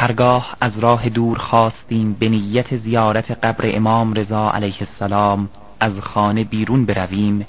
[0.00, 5.48] هرگاه از راه دور خواستیم به نیت زیارت قبر امام رضا علیه السلام
[5.80, 7.46] از خانه بیرون برویم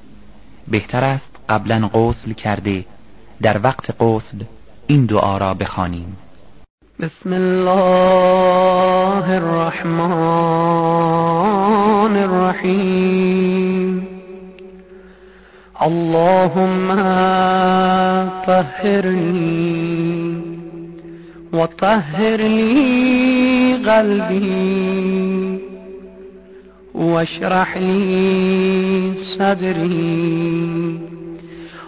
[0.67, 2.85] بهتر است قبلا غسل کرده
[3.41, 4.37] در وقت غسل
[4.87, 6.17] این دعا را بخوانیم.
[6.99, 10.01] بسم الله الرحمن
[12.17, 14.07] الرحیم.
[15.81, 16.95] اللهم
[18.45, 20.20] طهرني
[21.53, 25.59] وطهر لي قلبي
[26.93, 30.99] واشرح لي صدري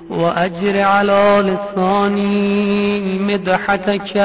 [0.10, 4.16] وأجر على لساني مدحتك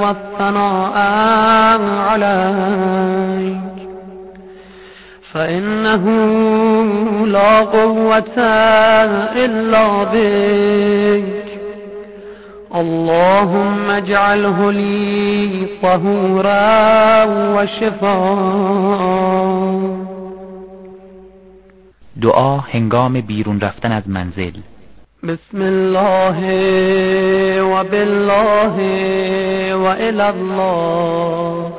[0.00, 0.96] والثناء
[1.98, 3.62] عليك.
[5.32, 6.04] فإنه
[7.26, 8.38] لا قوة
[9.36, 11.41] إلا بك.
[12.74, 19.02] اللهم اجعله لي طهورا وشفاء
[22.22, 24.52] دعا هنگام بیرون رفتن از منزل.
[25.22, 26.38] بسم الله
[27.62, 28.76] و بالله
[29.74, 29.86] و
[30.20, 31.72] الله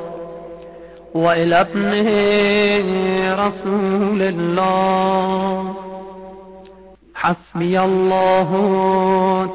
[1.14, 2.08] و ابنه
[3.34, 5.83] رسول الله.
[7.24, 8.48] حسبي الله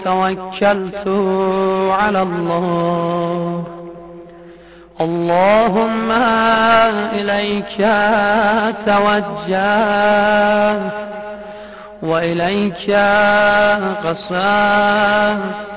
[0.03, 1.07] توكلت
[1.99, 3.63] على الله.
[5.01, 6.11] اللهم
[7.13, 7.77] إليك
[8.85, 10.29] توجهت
[12.03, 12.91] وإليك
[14.03, 15.69] قصدت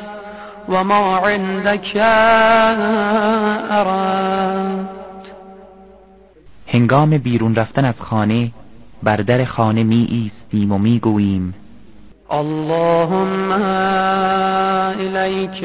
[0.69, 1.97] وما عندك
[3.71, 5.33] أردت
[6.69, 8.51] هنگام بیرون رفتن از خانه
[9.03, 11.55] بر در خانه می ایستیم و می گوییم
[12.33, 13.53] اللهم
[15.01, 15.63] إليك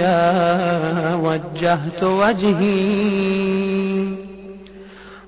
[1.23, 3.47] وجهت وجهي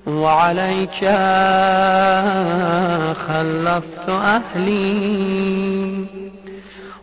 [0.06, 1.00] وعليك
[3.28, 5.30] خلفت أهلي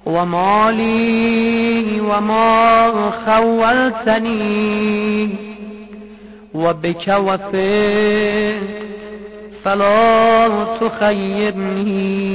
[0.05, 4.67] ومالي وما خولتني
[6.53, 8.77] وبك وفيت
[9.63, 10.47] فلا
[10.81, 12.27] تخيبني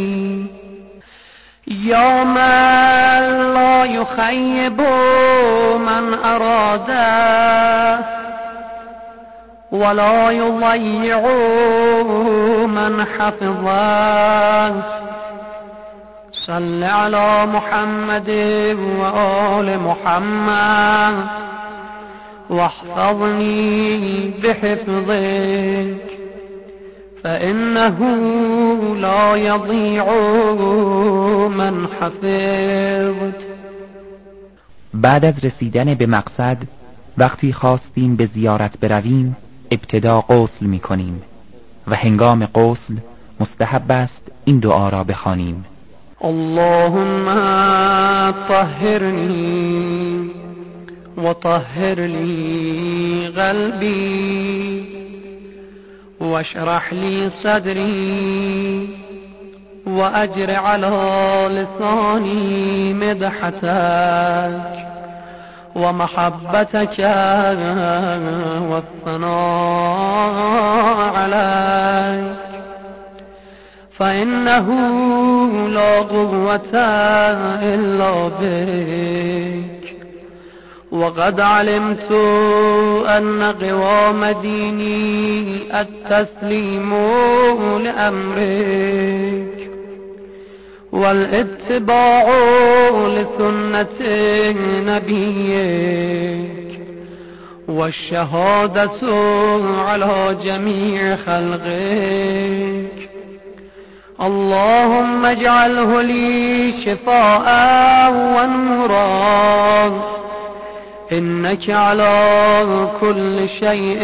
[1.67, 4.81] يا من لا يخيب
[5.81, 7.99] من أراده
[9.73, 11.21] ولا يضيع
[12.67, 14.83] من حفظه.
[16.33, 18.31] صل على محمد
[18.99, 21.27] وآل محمد
[22.51, 26.22] واحفظني بحفظك.
[27.23, 27.99] فإنه
[28.97, 30.05] لا يضيع
[31.49, 33.41] من حفظت.
[34.95, 36.57] بعد از رسیدن به مقصد
[37.19, 39.37] وقتی خواستیم به زیارت برویم
[39.71, 41.23] ابتدا غسل می کنیم
[41.89, 42.95] و هنگام غسل
[43.41, 45.65] مستحب است این دعا را بخوانیم.
[46.25, 47.25] اللهم
[48.49, 50.31] طهرني
[51.19, 54.82] وطهر لي قلبي
[56.23, 58.89] واشرح لي صدري
[59.87, 60.89] وأجر على
[61.51, 64.73] لساني مدحتك
[65.77, 67.01] ومحبتك
[68.71, 70.33] والثناء
[71.17, 72.37] عليك.
[73.99, 74.69] فإنه
[75.69, 76.77] لا قوة
[77.63, 79.62] إلا بك
[81.03, 82.13] وقد علمت
[83.07, 86.95] أن قوام ديني التسليم
[87.79, 89.71] لأمرك
[90.93, 92.25] والاتباع
[93.07, 94.01] لسنة
[94.87, 96.53] نبيك
[97.69, 99.01] والشهادة
[99.89, 102.93] على جميع خلقك.
[104.23, 110.22] اللهم اجعله لي شفاء ونورا.
[111.19, 114.01] إنك على كل شيء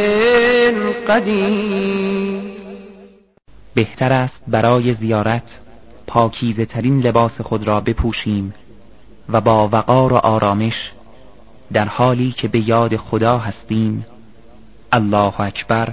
[3.75, 5.59] بهتر است برای زیارت
[6.07, 8.55] پاکیزه ترین لباس خود را بپوشیم
[9.29, 10.93] و با وقار و آرامش
[11.73, 14.07] در حالی که به یاد خدا هستیم.
[14.93, 15.93] الله اکبر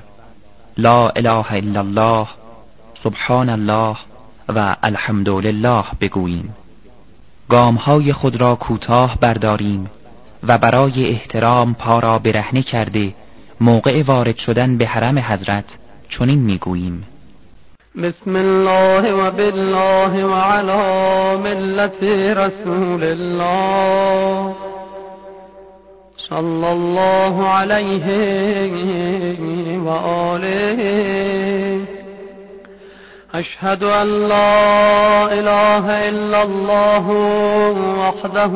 [0.77, 2.27] لا اله الا الله
[3.03, 3.95] سبحان الله
[4.49, 6.55] و الحمدلله بگوییم.
[7.49, 9.89] گامهای خود را کوتاه برداریم.
[10.47, 13.13] و برای احترام پا را برهنه کرده
[13.61, 15.65] موقع وارد شدن به حرم حضرت
[16.09, 17.07] چنین می‌گوییم.
[18.03, 22.03] بسم الله و بالله و علی ملت
[22.37, 24.55] رسول الله.
[26.29, 28.07] صلى الله عليه
[29.79, 30.79] وآله
[33.39, 37.09] أشهد أن لا إله إلا الله
[37.99, 38.51] وحده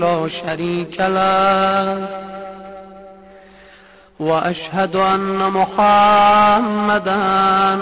[0.00, 2.08] لا شريك له
[4.20, 7.18] وأشهد أن محمدا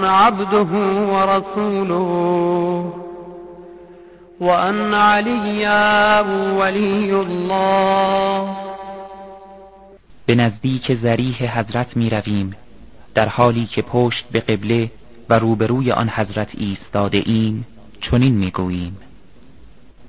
[0.09, 0.73] عبده
[1.13, 2.11] ورسوله
[4.41, 6.21] وأن عليا
[6.61, 8.57] ولي الله.
[10.27, 12.57] به نزدیک زریح حضرت می رویم
[13.15, 14.91] در حالی که پشت به قبله
[15.31, 17.67] و روبروی آن حضرت ایستاده ایم
[18.01, 18.97] چنین می گوییم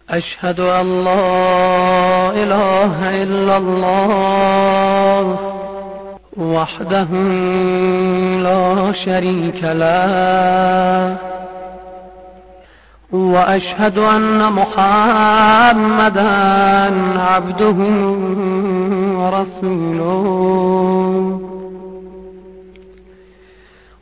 [0.09, 5.37] اشهد ان لا اله الا الله
[6.37, 7.07] وحده
[8.43, 11.17] لا شريك له
[13.11, 16.29] واشهد ان محمدا
[17.19, 17.75] عبده
[19.17, 20.27] ورسوله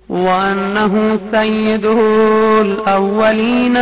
[0.10, 1.86] وأنه سيد
[2.62, 3.78] الأولين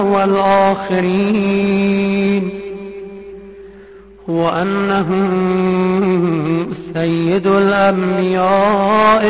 [0.00, 2.50] والآخرين.
[4.28, 5.08] وأنه
[6.94, 9.24] سيد الأنبياء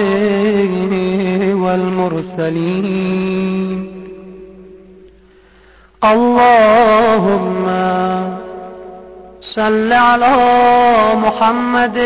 [1.55, 2.89] والمرسلين.
[6.05, 7.67] اللهم
[9.59, 10.37] صل على
[11.15, 11.99] محمد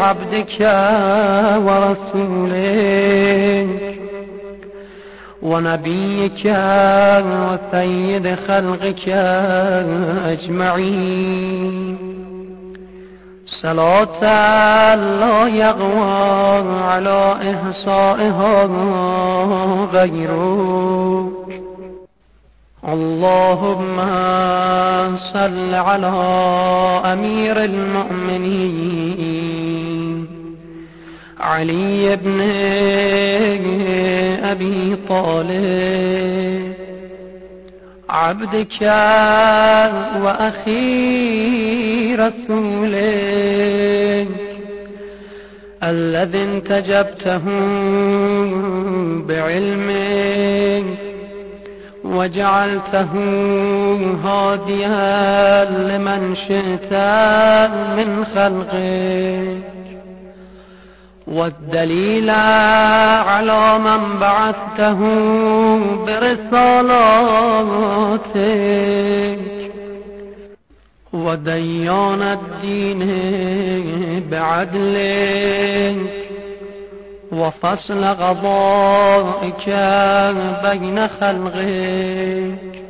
[0.00, 0.56] عبدك
[1.66, 2.64] ورسولك.
[5.42, 6.56] ونبيك
[7.26, 9.08] وسيد خلقك
[10.26, 11.98] أجمعين.
[13.46, 14.22] صلاة
[14.94, 18.66] لا يغوى على إحصائها
[19.92, 21.43] غيرك
[22.88, 23.96] اللهم
[25.32, 26.12] صل على
[27.04, 28.74] أمير المؤمنين.
[31.40, 32.40] علي بن
[34.44, 36.74] أبي طالب.
[38.10, 38.82] عبدك
[40.22, 40.94] وأخي
[42.14, 42.84] رسولك
[45.82, 47.44] الذي انتجبته
[49.28, 51.03] بعلمك.
[52.04, 53.12] وجعلته
[54.24, 56.92] هاديا لمن شئت
[57.96, 59.64] من خلقك.
[61.26, 64.98] والدليل على من بعثته
[66.06, 66.94] برسالاتك.
[71.12, 73.10] وديان الدين
[74.30, 76.23] بعدلك.
[77.34, 79.66] وفصل قضائك
[80.64, 82.84] بين خلقك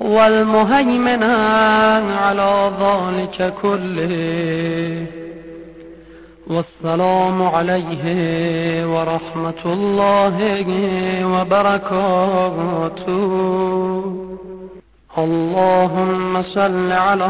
[0.00, 5.06] والمهيمن على ذلك كله
[6.46, 8.04] والسلام عليه
[8.94, 10.36] ورحمة الله
[11.26, 13.28] وبركاته.
[15.18, 17.28] اللهم صل على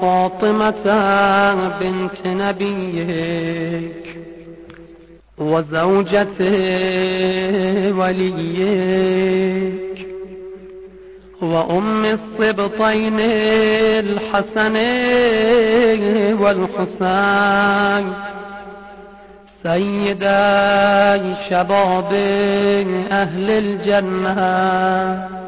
[0.00, 0.86] فاطمة
[1.80, 4.21] بنت نبيك.
[5.42, 6.38] وزوجة
[7.98, 9.72] وليك
[11.42, 13.20] وأم الصبطين
[14.00, 14.76] الحسن
[16.42, 18.12] والحسين
[19.62, 22.12] سيدا شباب
[23.10, 25.41] أهل الجنة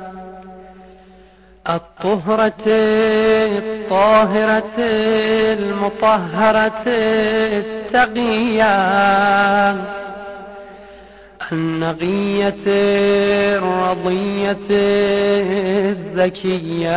[1.68, 2.66] الطهرة
[3.46, 4.78] الطاهرة
[5.58, 6.82] المطهرة
[7.56, 8.74] التقية.
[11.52, 12.64] النقية
[13.56, 14.66] الرضية
[15.90, 16.94] الذكية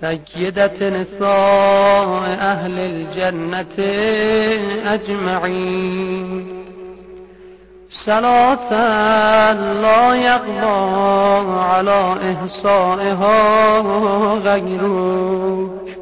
[0.00, 2.08] سيدة نساء
[2.40, 3.78] أهل الجنة
[4.94, 6.57] أجمعين.
[7.90, 8.72] صلاة
[9.52, 13.78] لا يقضى على إحصائها
[14.38, 15.98] غيرك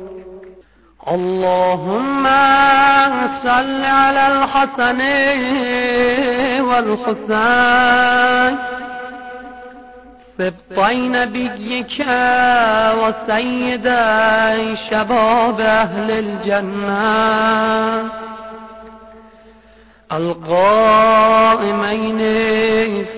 [1.13, 2.25] اللهم
[3.43, 5.01] صل على الحسن
[6.69, 8.59] والحسين.
[10.39, 11.97] سبطي نبيك
[13.01, 17.07] وسيدي شباب أهل الجنة.
[20.13, 22.19] القائمين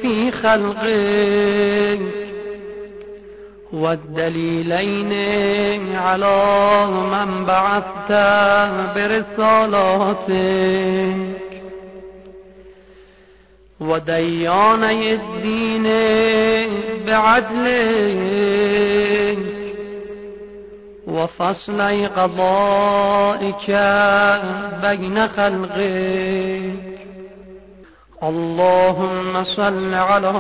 [0.03, 2.01] في خلقك
[3.73, 5.13] والدليلين
[5.97, 8.13] على من بعثت
[8.95, 10.29] برسالاتك
[13.81, 15.87] ودياني الدين
[17.07, 19.28] بعدلك.
[21.19, 23.71] وفصل قضائك
[24.83, 26.99] بين خلقك.
[28.23, 30.33] اللهم صل على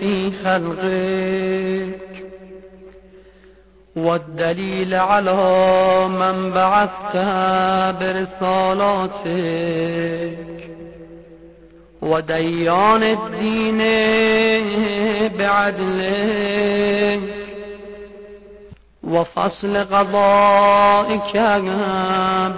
[0.00, 2.00] في خلقك.
[3.96, 5.34] والدليل على
[6.08, 7.16] من بعثت
[8.00, 9.30] برسالاتك
[12.10, 13.78] وديان الدين
[15.38, 17.20] بعدلك
[19.04, 21.36] وفصل قضائك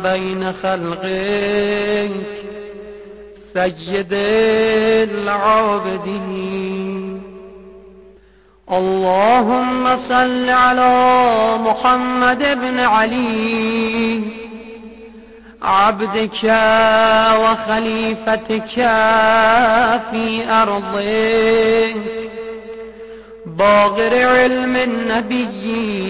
[0.03, 2.11] بين خلقك.
[3.55, 4.13] سيد
[5.13, 6.93] العابدين
[8.73, 10.95] اللهم صل على
[11.61, 14.42] محمد بن علي.
[15.63, 16.45] عبدك
[17.43, 18.75] وخليفتك
[20.11, 21.97] في أرضك
[23.47, 26.03] باغر علم النبيين.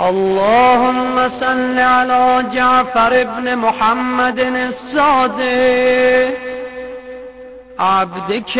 [0.00, 6.34] اللهم صل على جعفر بن محمد الصادق.
[7.78, 8.56] عبدك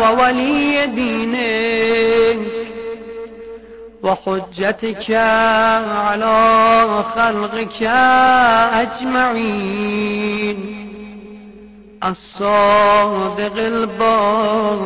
[0.00, 2.63] وولي دينك
[4.04, 7.82] وحجتك على خلقك
[8.82, 10.58] أجمعين.
[12.04, 14.78] الصادق البار.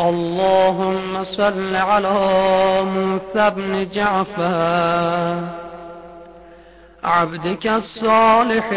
[0.00, 2.18] اللهم صل على
[2.84, 5.38] موسى بن جعفر.
[7.04, 8.68] عبدك الصالح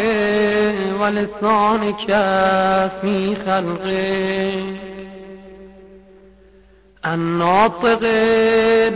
[1.00, 2.06] ولسانك
[3.00, 4.85] في خلقه.
[7.06, 8.00] الناطق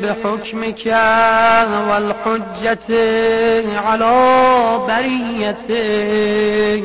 [0.02, 0.86] بحكمك
[1.90, 2.90] والحجة
[3.80, 4.14] على
[4.88, 6.84] بريتك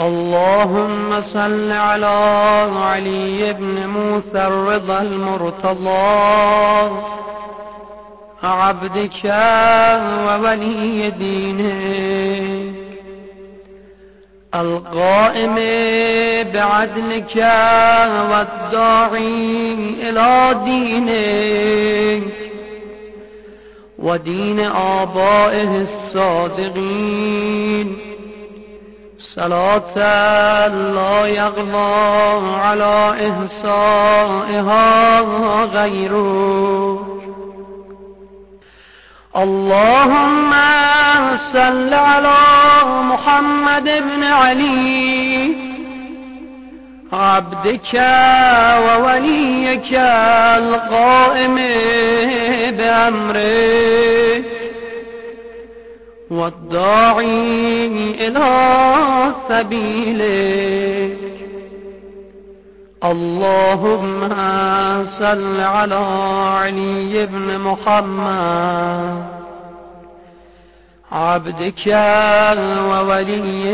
[0.00, 2.16] اللهم صل على
[2.76, 6.90] علي بن موسى الرضا المرتضى
[8.42, 9.24] عبدك
[10.26, 12.53] وولي دينك
[14.54, 15.54] القائم
[16.54, 17.36] بعدلك
[18.30, 22.24] والداعي إلى دينك
[23.98, 27.34] ودين آبائه الصادقين.
[29.34, 34.84] صلاة لا يغضى على إحصائها
[35.64, 37.23] غيره
[39.36, 40.50] اللهم
[41.52, 42.38] صل على
[42.84, 45.54] محمد بن علي.
[47.12, 47.94] عبدك
[48.86, 49.92] ووليك
[50.58, 51.54] القائم
[52.78, 54.44] بأمرك
[56.30, 58.50] والداعي إلى
[59.48, 61.33] سبيلك
[63.04, 64.28] اللهم
[65.04, 65.94] صل على
[66.58, 69.24] علي بن محمد.
[71.12, 71.86] عبدك
[72.90, 73.64] وولي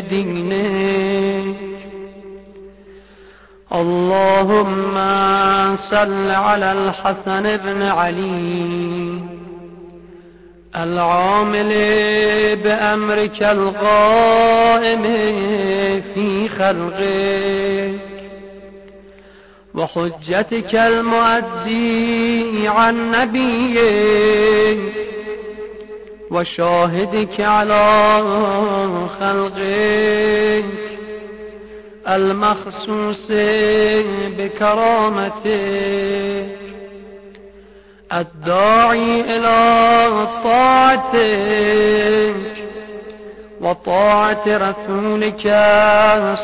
[0.00, 1.56] دينك.
[3.74, 4.94] اللهم
[5.90, 9.20] صل على الحسن بن علي.
[10.76, 11.68] العامل
[12.64, 15.02] بأمرك القائم
[16.14, 18.09] في خلقك
[19.74, 24.80] وحجتك المؤدي عن نبيك
[26.30, 28.22] وشاهدك على
[29.20, 30.64] خلقك
[32.08, 33.26] المخصوص
[34.38, 35.50] بكرامتك
[38.12, 40.10] الداعي إلى
[40.44, 42.34] طاعتك
[43.60, 45.42] وطاعة رسولك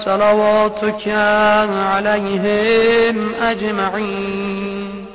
[0.04, 1.08] صلواتك
[1.68, 5.06] عليهم أجمعين.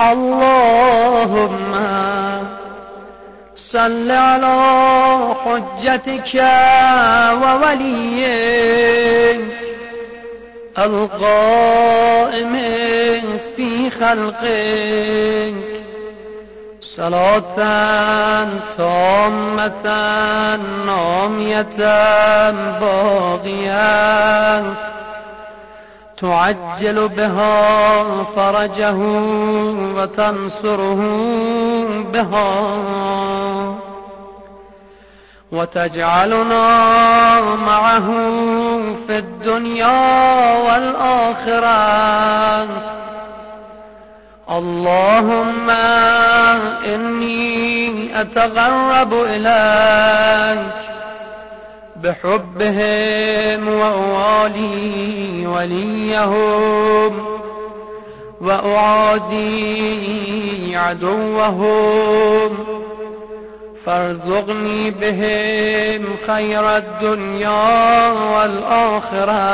[0.00, 1.72] اللهم
[3.72, 4.56] صل على
[5.44, 6.34] حجتك
[7.42, 8.34] ووليك
[10.78, 12.54] القائم
[13.56, 15.73] في خلقك.
[16.96, 18.48] صلاة
[18.78, 19.86] تامة
[20.86, 21.76] نامية
[22.80, 24.62] باغية.
[26.20, 28.96] تعجل بها فرجه
[29.96, 31.00] وتنصره
[32.12, 32.84] بها.
[35.52, 36.66] وتجعلنا
[37.40, 38.06] معه
[39.06, 39.98] في الدنيا
[40.56, 41.74] والآخرة.
[44.58, 45.70] اللهم
[46.94, 50.74] إني أتغرب إليك
[51.96, 57.24] بحبهم وأوالي وليهم
[58.40, 59.96] وأعادي
[60.76, 62.50] عدوهم
[63.86, 69.44] فارزقني بهم خير الدنيا والآخرة.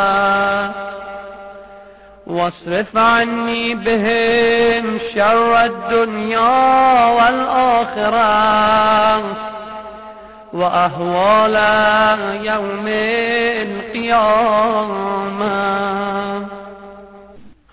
[2.31, 8.21] واصرف عني بهم شر الدنيا والآخرة
[10.53, 11.57] وأهوال
[12.47, 12.87] يوم
[13.67, 14.51] القيامة.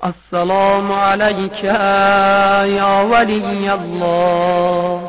[0.05, 5.01] السلام عليك يا ولي الله.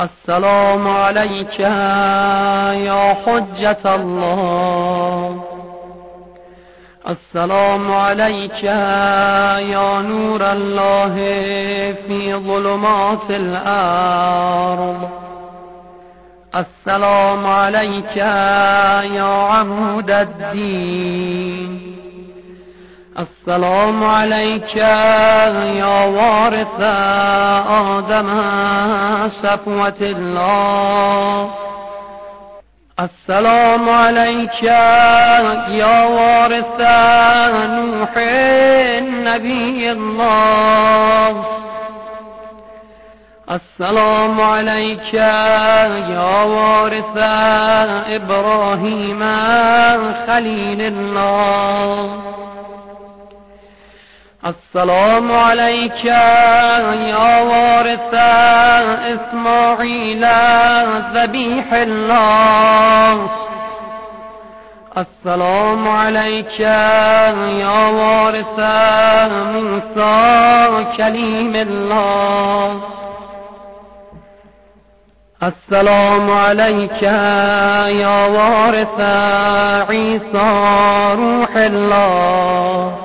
[0.00, 5.53] السلام عليك يا حجة الله.
[7.08, 11.14] السلام عليك يا نور الله
[12.08, 15.08] في ظلمات الأرض.
[16.54, 21.80] السلام عليك يا عمود الدين.
[23.18, 26.80] السلام عليك يا وارث
[27.68, 28.28] آدم
[29.42, 31.50] صفوة الله.
[33.00, 36.80] السلام عليك يا وارث
[37.70, 41.44] نوح النبي الله.
[43.50, 47.16] السلام عليك يا وارث
[48.14, 49.20] إبراهيم
[50.26, 52.22] خليل الله.
[54.46, 58.14] السلام عليك يا وارث
[59.14, 60.26] إسماعيل
[61.14, 63.28] ذبيح الله.
[64.98, 68.58] السلام عليك يا وارث
[69.56, 72.80] موسى كليم الله.
[75.42, 77.02] السلام عليك
[78.02, 79.00] يا وارث
[79.90, 80.50] عيسى
[81.14, 83.03] روح الله.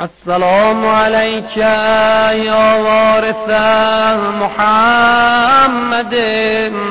[0.00, 3.48] السلام عليك يا وارث
[4.42, 6.14] محمد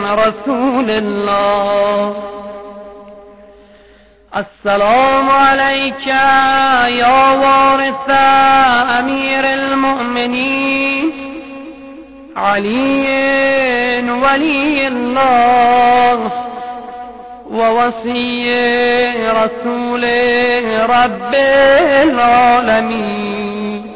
[0.10, 2.16] رسول الله.
[4.36, 6.08] السلام عليك
[6.88, 8.10] يا وارث
[9.00, 11.12] أمير المؤمنين.
[12.38, 16.45] علي ولي الله.
[17.56, 18.52] ووصي
[19.30, 20.04] رسول
[20.90, 21.34] رب
[22.04, 23.96] العالمين.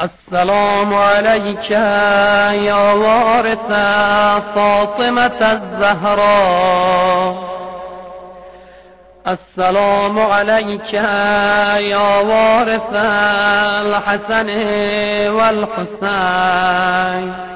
[0.00, 3.68] السلام عليك يا وارث
[4.54, 7.34] فاطمة الزهراء.
[9.28, 10.92] السلام عليك
[11.92, 12.94] يا وارث
[13.86, 14.48] الحسن
[15.30, 17.51] والحسين.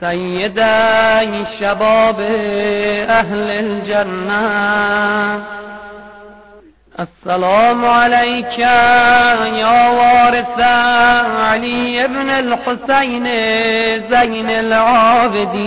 [0.00, 2.20] سيدي شباب
[3.08, 4.44] أهل الجنة.
[7.00, 10.60] السلام عليك يا وارث
[11.40, 13.24] علي بن الحسين
[14.10, 15.66] زين العابدين.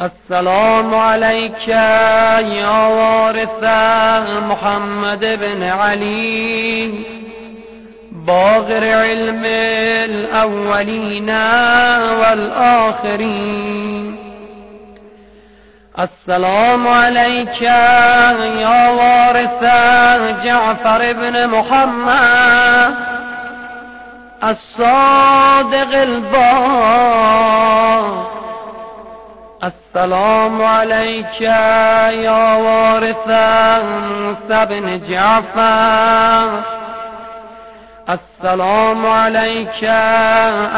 [0.00, 3.64] السلام عليك يا وارث
[4.50, 7.19] محمد بن علي.
[8.26, 9.44] باغر علم
[10.10, 11.30] الأولين
[12.20, 14.16] والآخرين.
[15.98, 19.62] السلام عليك يا وارث
[20.44, 22.94] جعفر بن محمد.
[24.44, 27.40] الصادق البار.
[29.64, 33.28] السلام عليك يا وارث
[33.84, 36.79] موسى بن جعفر.
[38.10, 39.84] السلام عليك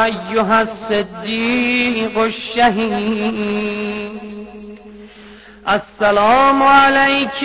[0.07, 4.19] أيها الصديق الشهيد.
[5.69, 7.43] السلام عليك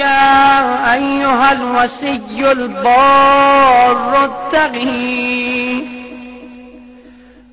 [0.93, 5.89] أيها الوسي البار التغي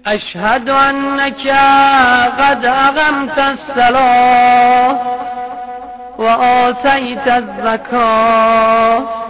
[0.08, 1.48] أشهد أنك
[2.40, 4.98] قد أغمت الصلاة
[6.18, 9.25] وآتيت الزكاة.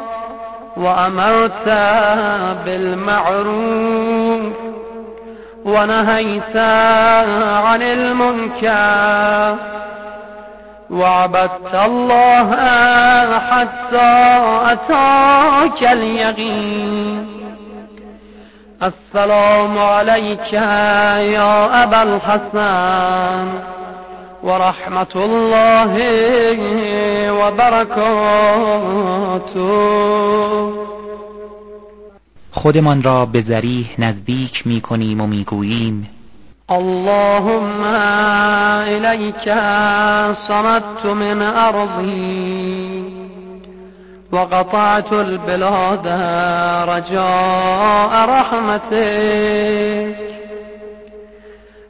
[0.78, 1.68] وأمرت
[2.66, 4.54] بالمعروف
[5.66, 6.58] ونهيت
[7.66, 9.56] عن المنكر
[10.90, 12.52] وعبدت الله
[13.40, 14.40] حتى
[14.72, 17.28] أتاك اليقين
[18.84, 23.75] السلام عليك يا أبا الحسن
[24.46, 25.94] ورحمة الله
[27.32, 28.76] وبركاته
[32.52, 36.10] خودمان را به ذریح نزدیک می کنیم و می گوییم
[36.70, 37.84] اللهم
[38.88, 39.46] إليك
[40.48, 43.04] صمت من أرضي
[44.32, 46.08] وقطعت البلاد
[46.90, 50.16] رجاء رحمتك.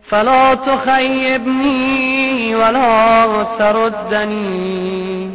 [0.10, 2.15] فلا تخيبني
[2.56, 5.30] ولا تردني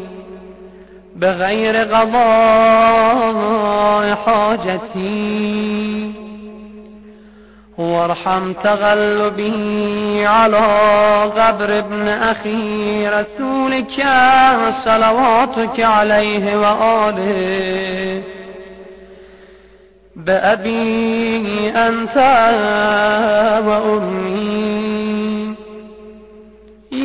[1.16, 3.30] بغير قضاء
[4.26, 6.12] حاجتي.
[7.78, 10.59] وارحم تغلبي على
[11.37, 14.04] قبر ابن أخي رسولك
[14.85, 18.22] صلواتك عليه وآله.
[20.16, 22.16] بأبي أنت
[23.66, 24.69] وأمي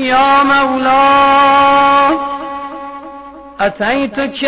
[0.08, 2.18] يا مولاي
[3.60, 4.42] أتيتك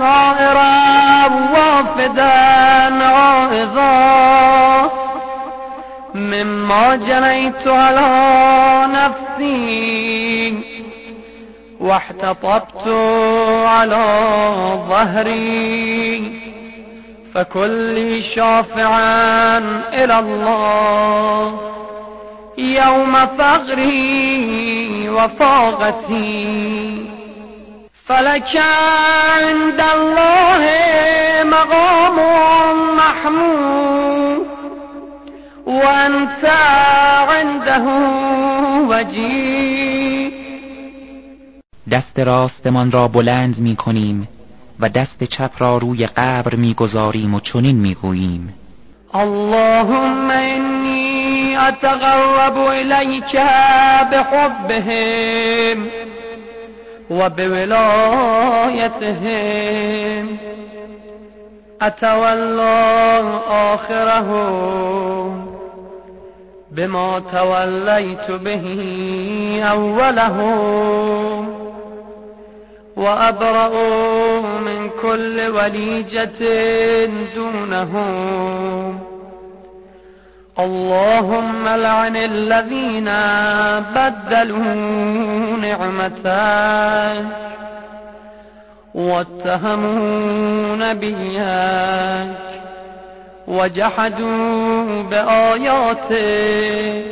[0.00, 4.90] زائرا وافدا عائضا
[6.14, 8.08] مما جنيت على
[8.92, 10.62] نفسي
[11.80, 12.88] واحتطبت
[13.66, 14.04] على
[14.88, 16.40] ظهري.
[17.34, 19.58] فكل شافعا
[19.92, 21.77] إلى الله.
[22.58, 26.68] يوم فغري وفاقتي.
[28.06, 30.64] فلك عند الله
[31.44, 32.16] مقام
[32.96, 34.46] محمود
[35.66, 36.44] وأنت
[37.28, 37.84] عنده
[38.88, 40.30] وجيه
[41.90, 44.28] دست راستمان را بلند می کنیم
[44.80, 48.54] و دست چپ را روی قبر می‌گذاریم و چنین می‌گوییم.
[49.14, 50.30] اللهم
[51.58, 53.36] اتقرب الیک
[54.12, 55.86] بحبهم
[57.10, 58.78] و بولایتهم
[61.82, 65.48] اتولا آخرهم
[66.76, 68.62] بما تولیت به
[69.64, 71.48] اولهم
[72.96, 73.68] وأبرأ
[74.40, 76.38] من كل وليجة
[77.34, 79.00] دونهم
[80.60, 83.04] اللهم لعن الذين
[83.94, 84.74] بدلوا
[85.60, 87.24] نعمتك
[88.94, 92.28] واتهموا نبيك
[93.48, 97.04] وجحدوا بآياتك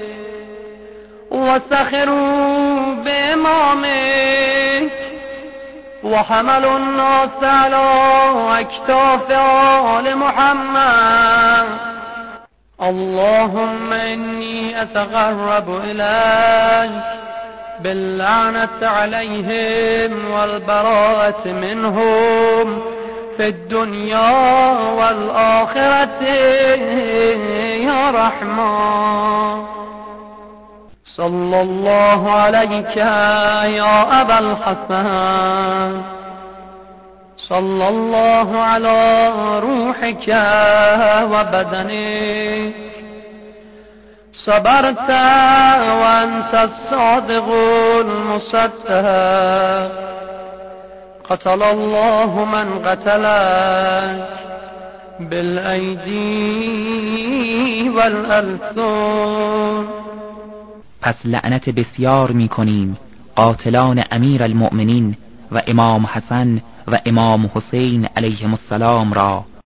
[1.31, 4.93] وسخروا بإمامك
[6.05, 7.87] وحملوا الناس على
[8.61, 9.31] أكتاف
[9.99, 11.96] آل محمد
[12.83, 17.03] اللهم إني أتغرب إليك
[17.81, 22.81] باللعنة عليهم والبراءة منهم
[23.37, 26.23] في الدنيا والآخرة
[27.89, 29.65] يا رحمن.
[31.17, 32.97] صلى الله عليك
[33.77, 36.16] يا أبا الحسن.
[37.37, 40.29] صلى الله على روحك
[41.33, 42.75] وبدنك
[44.33, 45.11] صبرت
[46.01, 47.49] وأنت الصادق
[48.01, 48.87] المصدق.
[51.31, 54.29] قتل الله من قتلك
[55.21, 56.57] بالأيدي
[57.91, 59.87] والألسن.
[61.03, 62.97] پس لعنت بسیار می کنیم
[63.37, 65.17] قاتلان امیر المؤمنین
[65.53, 69.45] و امام حسن و امام حسین علیهم السلام را